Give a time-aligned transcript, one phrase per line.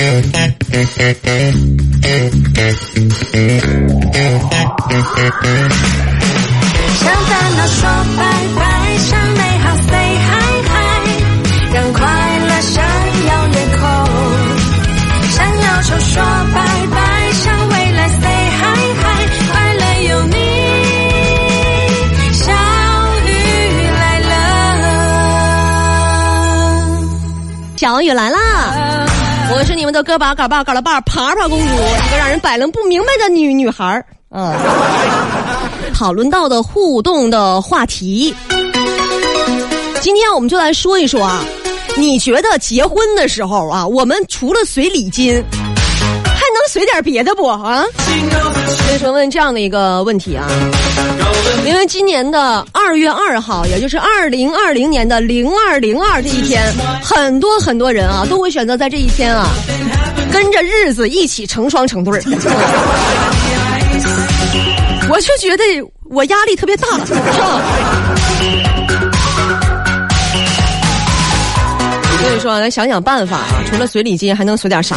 [0.00, 0.08] 向
[7.26, 7.78] 烦恼说
[8.16, 8.18] 拜
[8.56, 8.60] 拜，
[8.96, 10.28] 向美好 say hi
[10.70, 10.72] hi，
[11.74, 12.00] 让快
[12.48, 12.72] 乐闪
[13.28, 13.82] 耀夜空。
[15.28, 16.14] 向忧愁说
[16.54, 16.56] 拜
[16.90, 16.96] 拜，
[17.32, 18.24] 向未来 say
[18.56, 18.62] hi
[18.96, 19.04] hi，
[19.52, 20.34] 快乐有你，
[22.32, 22.40] 小
[23.26, 23.28] 雨
[24.00, 24.32] 来了。
[27.76, 28.38] 小雨来啦！
[29.52, 34.06] 我是你们的歌把嘎巴嘎拉巴爬爬公主，一个让人摆弄不明白的女女孩儿。
[34.30, 34.54] 嗯，
[35.92, 38.32] 讨论到的互动的话题，
[40.00, 41.42] 今天我们就来说一说啊，
[41.96, 47.84] 你觉得结婚的时候啊，我们除了随礼金，还能随点别的不啊？
[47.96, 50.46] 所以说问这样的一个问题啊？
[51.66, 56.62] 因为今年的二月二号，也就是二零二零年的零二零二这一天，
[57.02, 59.48] 很多很多人啊都会选择在这一天啊，
[60.32, 62.22] 跟着日子一起成双成对儿。
[65.08, 65.64] 我就觉得
[66.10, 67.20] 我压力特别大，是吧？
[72.20, 74.96] 所以说，咱想想办法啊，除了随礼金，还能随点啥？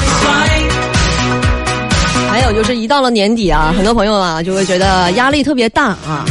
[2.44, 6.25] 有就是一到了年底啊，很多朋友啊就会觉得压力特别大啊。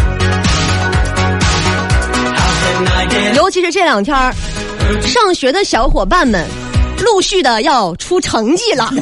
[3.35, 4.35] 尤其是这两天儿，
[5.03, 6.47] 上学的小伙伴们
[7.03, 8.93] 陆续的要出成绩了。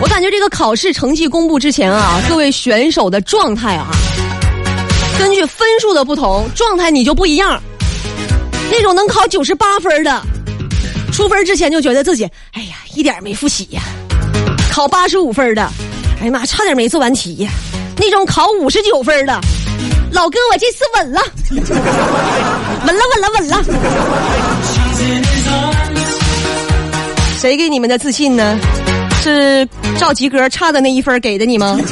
[0.00, 3.86] 我感觉这个考试成绩公布之前啊，各位选手的状态啊，
[5.18, 7.60] 根据分数的不同，状态你就不一样。
[8.70, 10.22] 那种能考九十八分的，
[11.12, 13.80] 出分之前就觉得自己哎呀一点没复习呀；
[14.78, 15.68] 考八十五分的，
[16.20, 17.50] 哎呀妈差点没做完题呀；
[17.96, 19.40] 那种考五十九分的，
[20.12, 21.20] 老哥我这次稳了，
[21.50, 23.60] 稳了稳了稳了。
[27.40, 28.56] 谁给你们的自信呢？
[29.20, 31.76] 是照及格差的那一分给的你吗？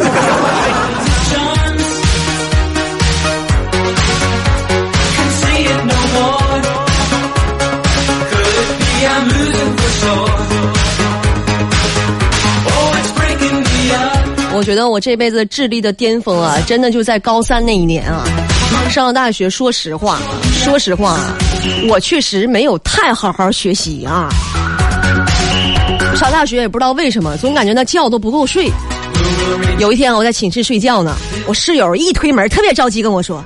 [14.56, 18.24] 我觉得我这辈子智力的巅峰啊，真的就在高三那一年啊。
[18.88, 20.18] 上了大学，说实话，
[20.64, 21.20] 说实话，
[21.90, 24.30] 我确实没有太好好学习啊。
[26.16, 28.70] 上大学也不知道为什么，总感觉那觉都不够睡。
[29.78, 31.14] 有一天我在寝室睡觉呢，
[31.46, 33.44] 我室友一推门，特别着急跟我说：“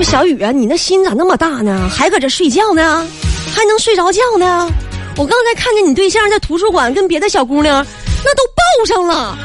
[0.00, 1.86] 说小雨啊，你那心咋那么大呢？
[1.94, 3.06] 还搁这睡觉呢？
[3.54, 4.70] 还能睡着觉呢？
[5.18, 7.86] 我刚才看见你对象在图书馆跟别的小姑娘
[8.24, 9.36] 那都抱上了。”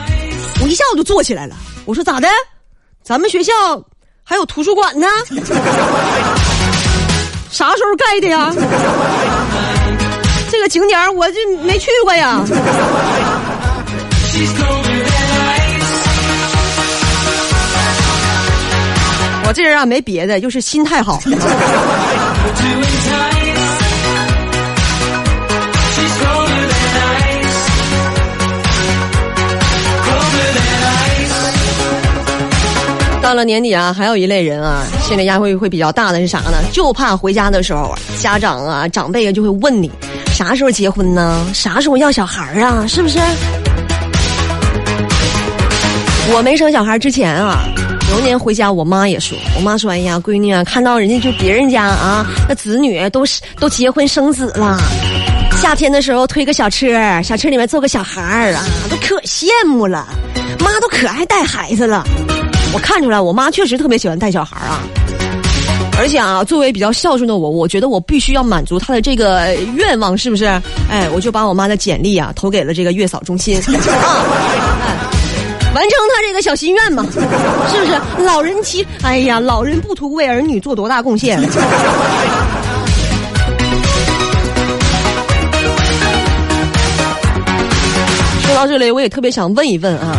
[0.62, 2.28] 我一下我就坐起来了，我说咋的？
[3.04, 3.54] 咱们学校
[4.24, 5.08] 还有图书馆呢？
[7.50, 8.54] 啥时候盖的呀？
[10.52, 12.42] 这个景点我就没去过呀。
[19.46, 21.22] 我这人啊没别的，就是心态好。
[33.28, 36.64] 到了年底啊，还有一类人啊，心理压力会比较大的是啥呢？
[36.72, 39.92] 就怕回家的时候，家长啊、长辈啊就会问你，
[40.32, 41.46] 啥时候结婚呢？
[41.54, 42.86] 啥时候要小孩啊？
[42.88, 43.20] 是不是？
[46.34, 47.66] 我没生小孩之前啊，
[48.12, 54.80] 有年回家，我妈也说，我妈说，哎呀，闺女啊，看到人家就别人家啊，那子女都是都结婚生子了，
[55.62, 60.08] 夏天的时候推个小车，小车里面坐个小孩儿啊，都可羡慕了，
[60.64, 62.06] 妈都可爱带孩子了。
[62.78, 64.84] 我看出来，我妈确实特别喜欢带小孩啊，
[65.98, 70.46] 而且啊，作为比较孝顺的我，我觉得我必须要满足她的这个愿望，是不是？
[70.88, 73.66] 哎，我就把我妈的简历啊投给了这个月嫂中心， 啊，
[74.86, 74.94] 哎，
[75.74, 77.20] 完成她这个小心愿嘛，是
[77.80, 78.00] 不是？
[78.24, 81.42] 老人妻，哎呀，老人不图为儿女做多大贡献。
[88.44, 90.16] 说到这里，我也特别想问一问啊。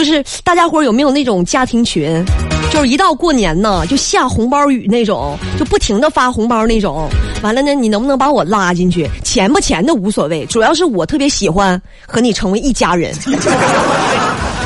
[0.00, 2.24] 就是大家伙有没有那种家庭群，
[2.72, 7.06] 就是一到过年呢就下红包雨那种，就不停的发红包那种。
[7.42, 9.06] 完了呢，你能不能把我拉进去？
[9.22, 13.14] 钱不钱的无所谓，主要是我特别喜欢和你成为一家人。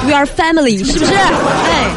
[0.07, 1.15] We are family，是不是？
[1.15, 1.91] 哎，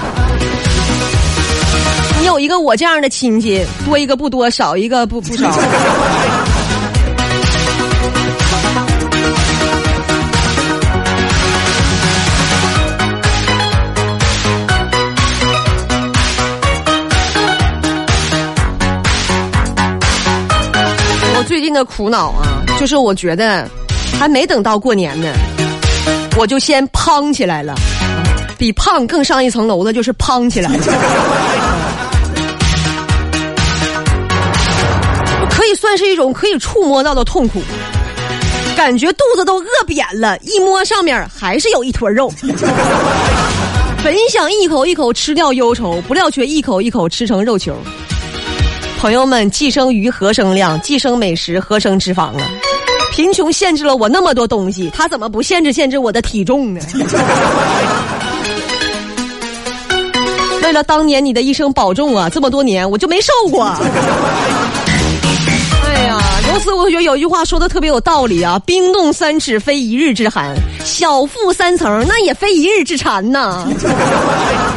[2.20, 5.48] 你有一个我这样的亲戚，多一个不多，少一个不不少。
[21.78, 23.70] 的苦恼啊，就是我觉得
[24.20, 25.32] 还没等到过年呢，
[26.36, 27.76] 我就先胖起来了。
[28.58, 30.80] 比胖更上一层楼的就是胖起来了，
[35.52, 37.62] 可以算是一种可以触摸到的痛苦，
[38.76, 42.34] 感觉肚子都饿扁了，一摸上面还是有一坨肉。
[44.04, 47.78] 本想一口一口吃掉忧愁，不料却一口一口吃成肉球。
[49.00, 50.80] 朋友们，寄生鱼何生量？
[50.82, 52.50] 寄生美食何生脂肪啊？
[53.12, 56.82] 贫穷限制了我那么多东西，他怎么不限制限制我的体重呢？
[60.64, 63.64] 为了当年你的一生保重啊，这么多年我就没瘦过。
[65.86, 66.20] 哎呀，
[66.52, 70.54] 由此我觉得有句话说的特别有道理啊：冰冻三尺非一日之寒，
[70.84, 73.66] 小腹三层那也非一日之馋呐。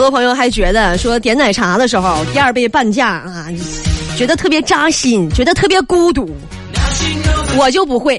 [0.00, 3.44] 很多朋友还觉得说点奶茶的时候第二杯半价啊，
[4.16, 6.34] 觉得特别扎心，觉得特别孤独。
[7.58, 8.18] 我就不会，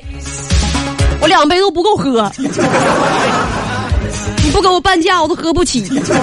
[1.21, 2.31] 我两杯都不够喝。
[4.43, 6.13] 你不给我半价，我都喝不起，是不是？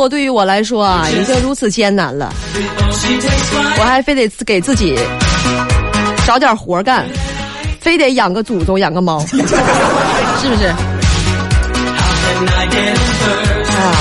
[0.00, 2.32] 活对于我来说啊， 已经如此艰难了，
[3.78, 4.98] 我还非得给自己
[6.26, 7.06] 找点活干，
[7.80, 10.66] 非得养个祖宗，养个猫， 是不是？
[13.76, 13.94] 啊！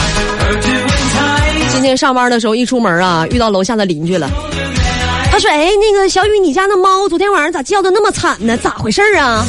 [1.72, 4.30] 今天上班的时候一出门啊，遇到楼下的邻居了。
[5.32, 8.58] 他说：“哎，那个小雨，你家那猫昨天晚上咋叫的那么惨呢？
[8.58, 9.46] 咋回事啊？”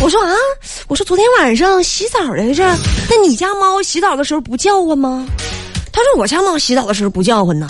[0.00, 0.32] 我说：“啊，
[0.88, 2.64] 我说昨天晚上洗澡来着。
[3.10, 5.26] 那你家猫洗澡的时候不叫唤吗？”
[5.92, 7.66] 他说：“我家猫洗澡的时候不叫唤呐。”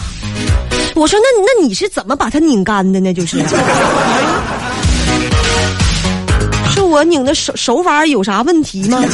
[0.95, 3.15] 我说：“那那你是怎么把它拧干的呢？
[3.15, 3.39] 就是，
[6.75, 9.03] 是我拧的手手法有啥问题吗？”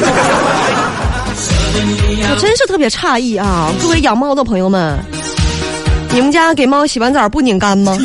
[2.31, 3.70] 我真是特别诧异啊！
[3.81, 4.99] 各位养猫的朋友们，
[6.10, 7.96] 你们家给猫洗完澡不拧干吗？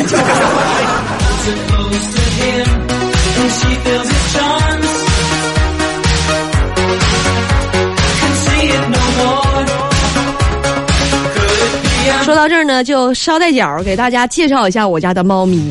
[12.48, 15.70] 到这儿呢，就捎带脚给大家介绍一下我家的猫咪，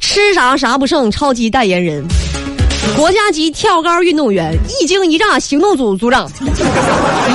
[0.00, 2.04] 吃啥啥不剩，超级代言人。
[2.96, 6.28] 国家级跳高运动员，一惊一乍行动组组长，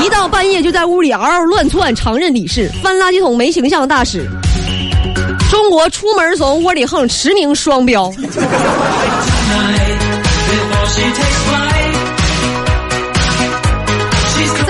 [0.04, 4.30] 一到半夜就在屋里嗷嗷乱窜，常任理事，翻垃圾桶没形象大使，
[5.50, 8.12] 中国出门怂窝里横驰名双标，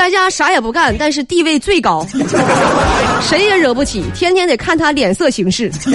[0.09, 2.03] 在家啥也不干，但是地位最高，
[3.21, 5.71] 谁也惹不起，天天得看他脸色行事。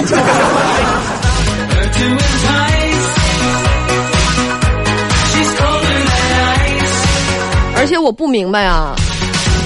[7.75, 8.95] 而且我不明白啊，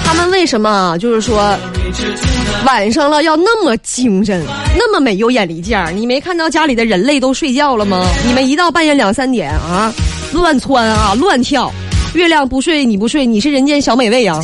[0.04, 1.56] 他们为什么就是说
[2.66, 4.44] 晚上了要那么精神，
[4.76, 5.92] 那么没有眼力见儿？
[5.92, 8.04] 你没看到家里的人类都睡觉了吗？
[8.26, 9.92] 你们一到半夜两三点啊，
[10.32, 11.72] 乱窜啊，乱跳，
[12.14, 14.38] 月亮不睡你不睡，你是人间小美味呀！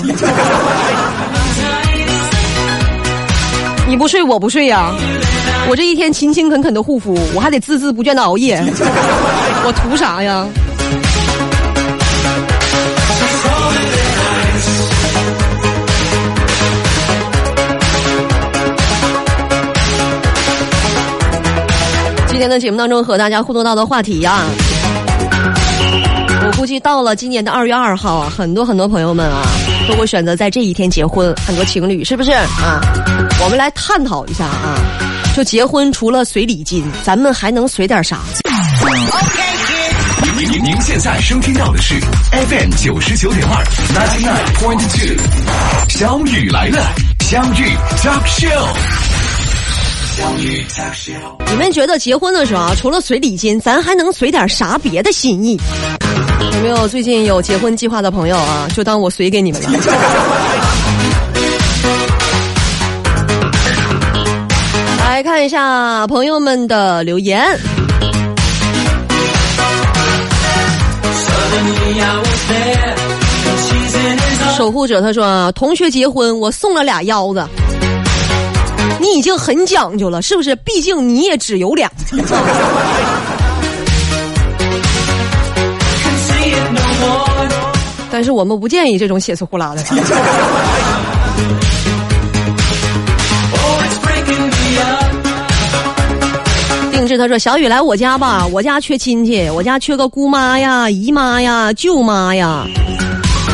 [3.89, 4.93] 你不睡我不睡呀，
[5.69, 8.63] 我这一天勤勤恳恳的护肤，我还得孜孜不倦的熬夜，
[9.65, 10.47] 我图啥呀？
[22.29, 24.45] 今天的节目当中和大家互动到的话题呀，
[24.76, 24.76] 我
[26.57, 29.43] 估计到了今年的二月二号啊，很多很多朋友们啊
[29.87, 32.81] 都会选择在这一天结婚，很多情侣是不是啊？
[33.45, 34.79] 我们来探讨一下啊，
[35.37, 38.21] 就结婚除了随礼金，咱们还能随点啥？
[40.35, 41.95] 您您您现在收听到的是
[42.33, 43.63] FM 九十九点二
[43.95, 45.15] ，ninety nine point two，
[45.91, 46.83] 小雨来了，
[47.21, 48.67] 相遇 talk show。
[51.51, 55.61] 你们觉得结婚的时候啊，除了随礼金，咱还能随点啥别的心意？
[56.41, 58.67] 有没有最近有结婚计划的朋友啊？
[58.75, 59.71] 就当我随给你们了。
[65.01, 67.43] 来看一下朋友们的留言。
[74.57, 77.47] 守护者他说：“同学结婚，我送了俩腰子。”
[78.99, 80.57] 你已经很讲究了，是不是？
[80.57, 81.91] 毕竟你也只有俩。
[88.17, 89.83] 但是我们不建议这种血丝呼啦的。
[96.91, 102.65] 定制他说：“小雨来我家吧，我家缺亲戚，我家缺个姑妈呀、姨妈呀、舅妈呀。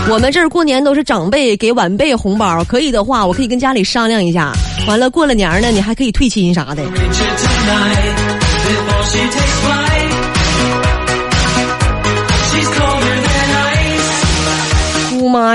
[0.09, 4.53] 我们这儿过年都是长辈给晚辈红包，可以的话，我可以跟家里商量一下。
[4.87, 6.85] 完了过了年呢，你还可以退亲啥的。”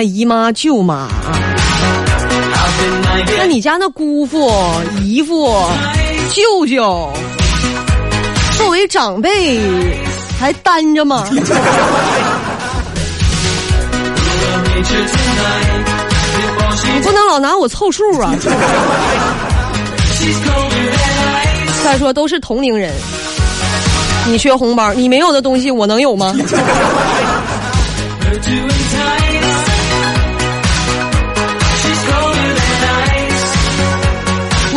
[0.02, 1.08] 姨妈、舅妈，
[3.38, 4.52] 那你家那姑父、
[5.02, 5.54] 姨父、
[6.34, 7.12] 舅舅，
[8.58, 9.60] 作为长辈
[10.40, 11.28] 还单着吗？
[16.94, 18.34] 你不能老拿我凑数啊！
[21.84, 22.94] 再说都是同龄人，
[24.26, 26.36] 你缺红包，你没有的东西我能有吗？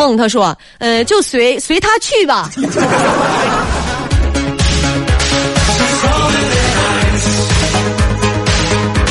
[0.01, 2.49] 梦他说，呃，就随随他去吧。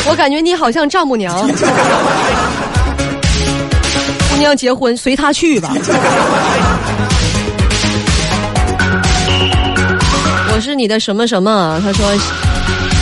[0.08, 1.32] 我感觉你好像丈母娘，
[4.30, 5.72] 姑娘结婚随他去吧。
[10.52, 11.80] 我是你的什么什么？
[11.84, 12.04] 他说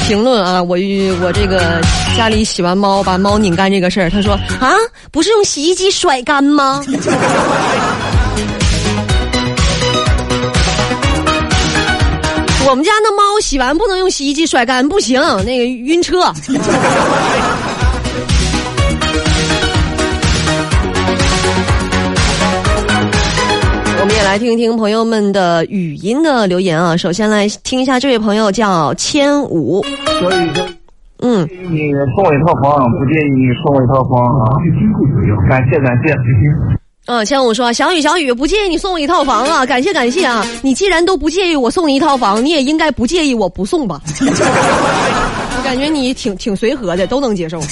[0.06, 1.80] 评论啊，我与我这个
[2.18, 4.74] 家里洗完猫把猫拧干这个事儿，他说啊，
[5.12, 6.82] 不是用洗衣机甩干吗？
[12.68, 16.18] 我们家那猫洗完不能用洗衣机甩干，不行，那个晕车。
[24.00, 26.96] 我们也来听一听朋友们的语音的留言啊。
[26.96, 29.84] 首先来听一下这位朋友叫千五，
[30.18, 30.66] 所以说，
[31.20, 34.54] 嗯，你送我一套房，不介意你送我一套房啊？
[35.48, 36.14] 感 谢感谢。
[37.06, 40.44] 嗯，像我说小雨小雨不介意你送我一套房啊，感谢感谢啊！
[40.62, 44.00] 你既然都不介意我送你一套房，你也应该不介意我不送吧？
[44.20, 47.58] 我 感觉你挺挺随和的，都能接受。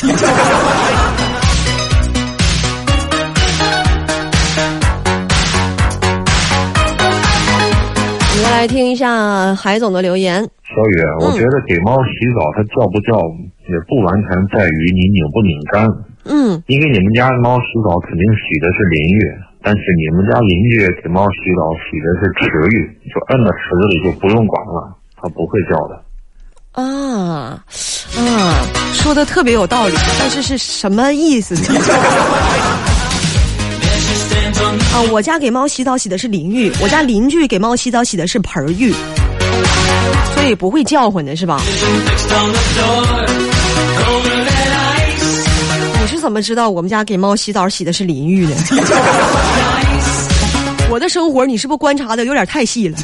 [8.57, 10.41] 来听一下海总的留言。
[10.41, 13.13] 小雨，我觉得给猫洗澡，它叫不叫
[13.69, 15.85] 也不完全在于你拧不拧干。
[16.25, 19.21] 嗯，因为你们家猫洗澡肯定洗的是淋浴，
[19.63, 26.01] 但是你们家邻居给猫洗澡洗的是池浴，就摁到池子里就不用管了，它不会叫的。
[26.73, 27.61] 啊，
[28.17, 31.79] 啊，说的特别有道理，但是是什么意思呢？
[34.93, 38.95] 啊，我家给猫洗澡洗的是淋浴，我家邻居给猫洗澡洗的是盆浴，
[40.35, 41.61] 所以不会叫唤的是吧？
[46.01, 48.55] 你是怎么知道我们家给猫洗澡洗的是淋浴的？
[50.89, 52.97] 我的生活你是不是观察的有点太细了？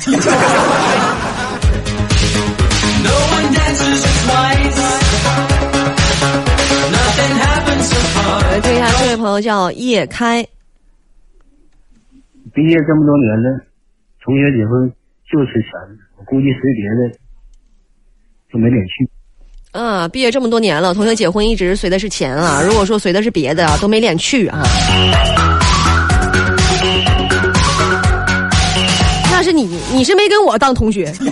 [8.50, 10.46] 来听一下这位朋友叫叶开，
[12.54, 13.58] 毕业这么多年了，
[14.22, 14.92] 同学结婚
[15.24, 15.70] 就是钱，
[16.18, 17.10] 我估计随别的
[18.52, 19.08] 就没脸去。
[19.72, 22.62] 嗯，毕业这么多年了，同学结婚一直随的是钱啊。
[22.62, 24.62] 如果说随的是别的，都没脸去啊。
[29.30, 31.10] 那是你，你是没跟我当同学，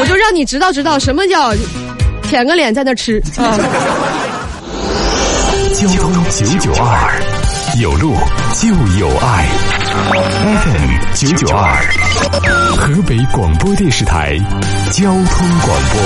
[0.00, 1.52] 我就让你知道知道什么叫
[2.22, 3.58] 舔个脸在那吃啊。
[5.74, 7.20] 交通九九二，
[7.80, 8.14] 有路
[8.54, 9.48] 就有爱。
[10.62, 11.82] FM 九九二，
[12.76, 14.36] 河北广播电视台
[14.90, 15.24] 交通
[15.60, 15.96] 广播。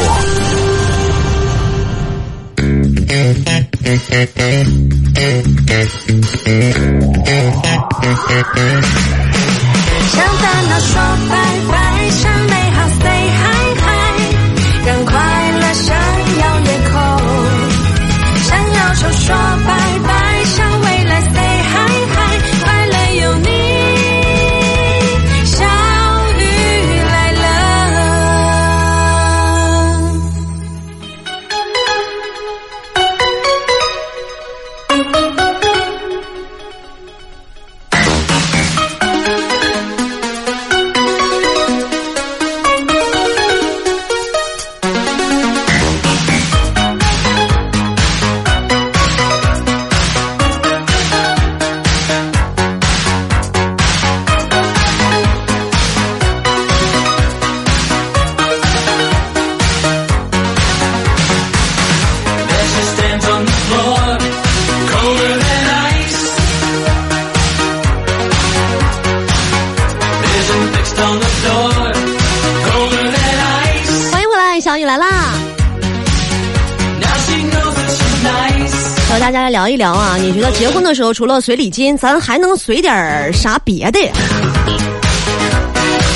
[79.76, 84.00] 聊啊，你觉得结婚的时候除了随礼金，咱还能随点啥别的？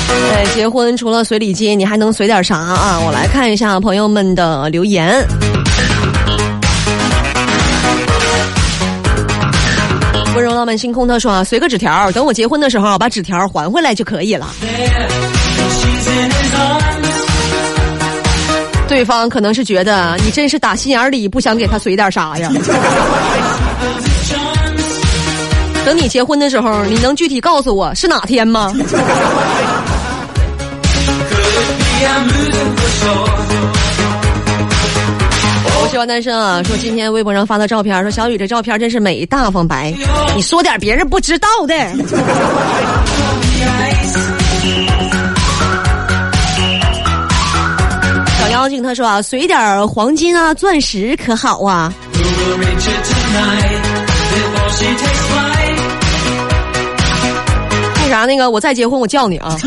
[0.07, 2.99] 对，结婚除了随礼金，你还能随点啥啊？
[3.05, 5.25] 我来看一下朋友们的留言。
[10.33, 14.47] 温柔浪漫星空他说啊，随个纸条，等我结婚的时候把纸条还回来就可以了。
[18.91, 22.51] 对方可能是觉得你真是打心眼里不想给他随点啥呀。
[25.85, 28.75] 等你结婚的时候，你能具体告诉我是哪天吗？
[35.63, 36.61] 我喜欢单身啊！
[36.61, 39.93] 说今天微博上发的照片，说小雨这照片真是美，大方白。
[40.35, 41.73] 你说点别人不知道的。
[48.61, 51.91] 小妖精他说啊，随点黄金啊、钻石可好啊？
[57.95, 59.57] 那啥，那个我再结婚我叫你啊。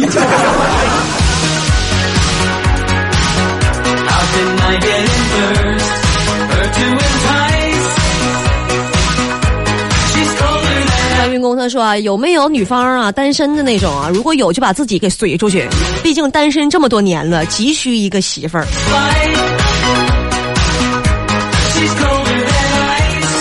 [11.25, 14.11] 白云公他说啊，有没有女方啊单身的那种啊？
[14.13, 15.67] 如果有，就把自己给随出去。
[16.03, 18.67] 毕竟单身这么多年了，急需一个媳妇儿。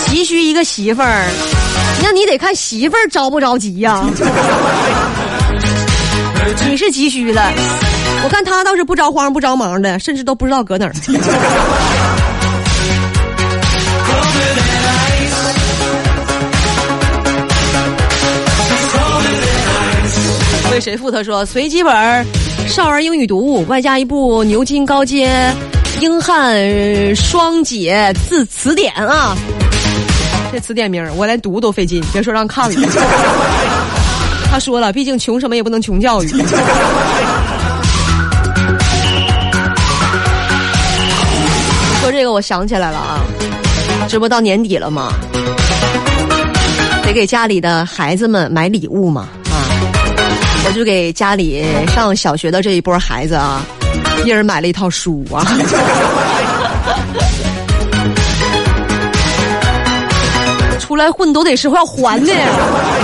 [0.06, 1.28] 急需一个媳妇儿，
[2.02, 4.02] 那你得看媳妇儿着不着急呀、
[6.66, 7.52] 你是急需的，
[8.24, 10.92] 我看他倒是不着慌不着忙的，甚至都不知道搁哪儿。
[20.74, 21.08] 为谁付？
[21.08, 22.26] 他说随机本儿
[22.66, 25.30] 少儿英语读物，外加一部牛津高阶
[26.00, 29.36] 英汉双解字词典啊。
[30.52, 32.88] 这词典名儿我连读都费劲，别说让看了。
[34.50, 36.28] 他说了，毕竟穷什么也不能穷教育。
[42.00, 43.20] 说这个我想起来了啊，
[44.08, 45.12] 这不到年底了吗？
[47.04, 49.93] 得给家里的孩子们买礼物嘛啊！
[50.66, 53.62] 我就给家里上小学的这一波孩子啊，
[54.24, 55.44] 一人买了一套书啊。
[60.80, 62.32] 出来混都得是要还的。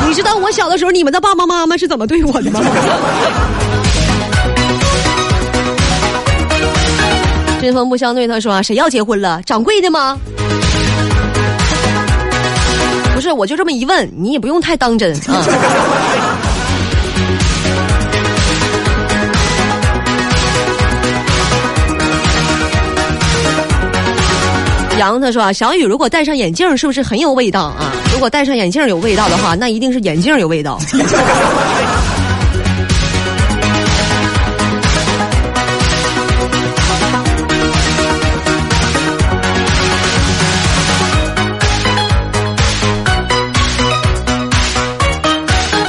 [0.07, 2.61] 你知道我小的时候你们的爸爸妈妈是怎么对我的吗？
[7.61, 9.43] 针锋不相对，他说，谁要结婚了？
[9.45, 10.17] 掌柜的吗？
[13.15, 15.45] 不是，我就这么一问，你也不用太当真啊。
[25.01, 27.91] 杨他说啊，小雨如果戴上眼镜，是不是很有味道啊？
[28.13, 30.79] 如果戴上眼镜有味道的话， 那一定是眼镜有味道。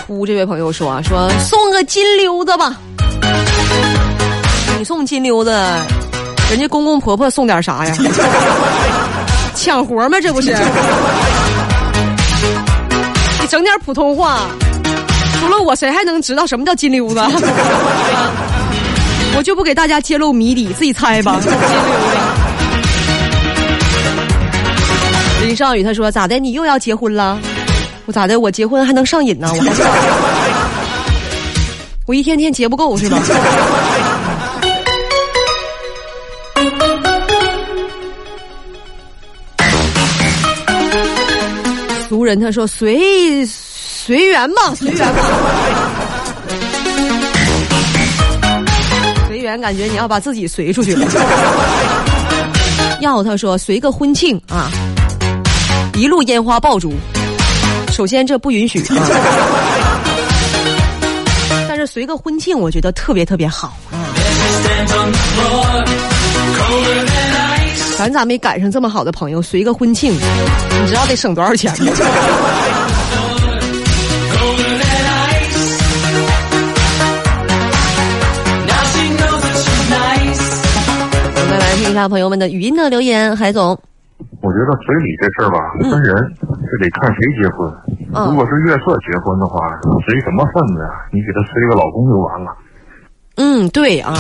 [0.08, 2.80] 哭这位朋友说啊，说送个金溜子吧。
[4.80, 5.52] 你送金溜子，
[6.50, 7.94] 人家公公婆婆送点啥呀？
[9.62, 10.20] 抢活吗？
[10.20, 10.52] 这不是？
[13.40, 14.40] 你整点普通话，
[15.40, 17.22] 除了我，谁还能知道什么叫金溜子？
[19.38, 21.38] 我就不给大家揭露谜底，自己猜吧。
[21.40, 21.66] 金溜子。
[25.46, 26.40] 林少宇他说：“咋的？
[26.40, 27.38] 你又要结婚了？
[28.08, 28.40] 我咋的？
[28.40, 29.48] 我结婚还能上瘾呢？
[29.54, 29.72] 我还
[32.08, 33.20] 我一天天结不够是吧？”
[42.32, 45.22] 人他说随随缘吧，随缘吧，
[49.28, 51.06] 随缘感觉你要把自己随出去了。
[53.02, 54.72] 要他说随个婚庆啊，
[55.96, 56.94] 一路烟花爆竹，
[57.92, 59.06] 首先这不允许啊，
[61.68, 64.00] 但是随个婚庆我觉得特别特别好啊。
[68.02, 69.40] 咱咋没赶上这么好的朋友？
[69.40, 71.78] 随个婚庆，你知道得省多少钱吗？
[81.36, 83.80] 我们来听一下朋友们的语音的留言，海总。
[84.42, 85.60] 我觉得随礼这事儿吧，
[85.92, 87.72] 分人，这得看谁结婚。
[88.16, 89.60] 嗯如果是月色结婚的话，
[90.10, 90.90] 随什么份子呀？
[91.12, 92.50] 你给他随个老公就完了。
[93.36, 94.14] 嗯，对啊，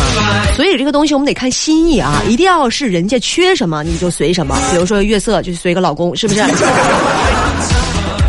[0.56, 4.58] 所以这个东西我们得看心意啊，一定要是人家缺什么你就随什么。
[4.72, 6.42] 比如说月色就随个老公，是不是？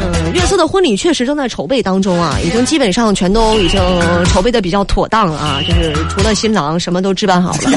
[0.01, 3.81] 嗯， 月色的婚礼确实正在筹备当中啊，已经基本上全都已经
[4.27, 7.59] 筹备的比较妥当啊，就是除了新郎什么都置办好了。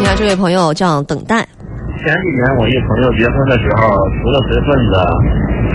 [0.00, 1.46] 你看这位朋友叫等待，
[1.98, 3.90] 前几年我一朋友结婚的时候，
[4.22, 4.94] 除了随份子，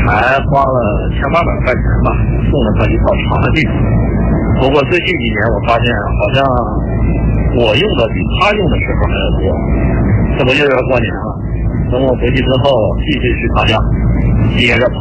[0.07, 0.79] 还花了
[1.11, 2.15] 千八百块钱吧，
[2.49, 3.67] 送了他一套茶具。
[4.61, 6.43] 不过最近几年我发现，好像
[7.59, 9.43] 我用的比他用的时候还要多。
[10.39, 11.37] 这不又要过年了，
[11.91, 13.77] 等我回去之后，继续去他家
[14.57, 14.99] 接着碰。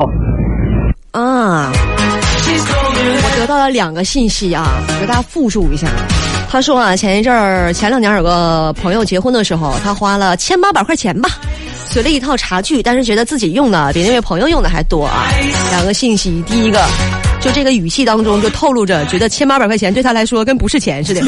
[1.12, 4.64] 啊，我得到了两个信息啊，
[5.00, 5.86] 给大家复述一下。
[6.52, 11.30] 他说啊，前一阵儿、前两年有个朋友结婚的时候，他花了千八百块钱吧，
[11.86, 15.32] 随了一套茶具，但是觉得自己用的比那位朋友用的还多啊。
[15.70, 16.78] 两个信息，第一个，
[17.40, 21.22] 就这个语气当中就透露着觉得千八百块钱对他来说跟不是钱似的，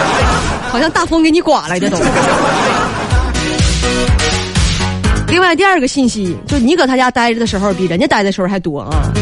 [0.72, 1.98] 好像大风给你刮来的都。
[5.28, 9.12] 另外第二个信息，就你搁他家待着的时候，比人家待的时候还多啊。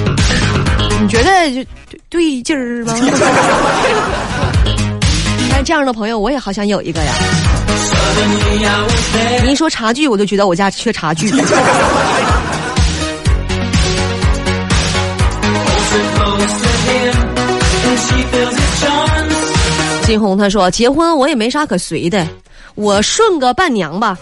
[1.00, 1.68] 你觉得就
[2.08, 2.94] 对劲儿吗？
[5.62, 7.12] 但这样的朋友，我也好想有一个呀。
[9.44, 11.30] 你一说茶具，我就觉得我家缺茶具。
[20.02, 22.26] 金红他说结婚我也没啥可随的，
[22.74, 24.18] 我顺个伴娘吧，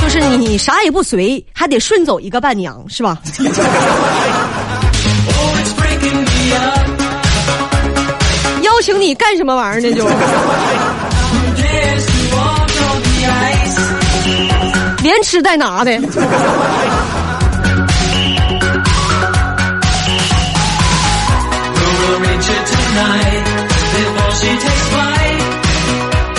[0.00, 3.18] 就是你啥也不随，还得顺走一个伴娘，是吧？
[8.82, 9.92] 请你干什么玩意儿呢？
[9.96, 10.04] 就
[15.02, 15.92] 连吃带拿的。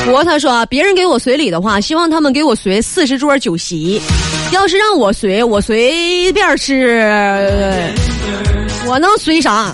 [0.05, 4.01] 我他说啊，别人给我随礼的话，希望他们给我随四十桌酒席。
[4.51, 7.01] 要是让我随，我随便吃，
[8.85, 9.73] 我能随啥？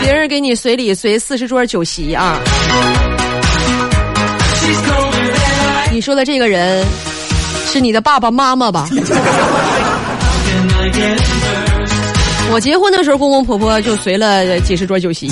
[0.00, 2.38] 别人给你随礼随四十桌酒席啊！
[5.92, 6.84] 你说的这个人
[7.66, 8.88] 是你的爸爸妈妈吧？
[12.52, 15.28] 我结婚的时候，公公婆婆就随了几十桌酒席。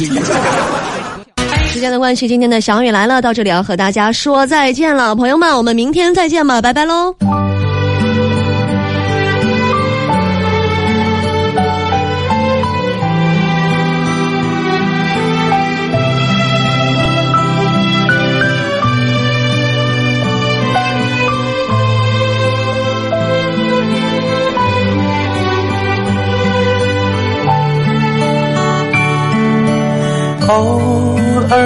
[1.67, 7.15] 时间的关系，今天的小雨来了，到这里要和大家说再见了，朋友们，我们明天再见吧，拜拜喽！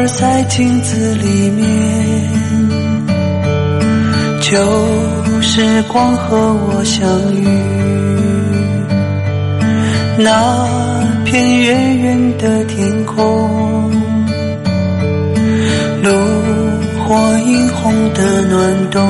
[0.02, 1.64] 而在镜子里面，
[4.40, 4.58] 旧
[5.40, 7.46] 时光和我相遇。
[10.18, 10.66] 那
[11.24, 13.92] 片远远的天空，
[16.02, 16.10] 炉
[17.04, 19.00] 火映红的暖冬。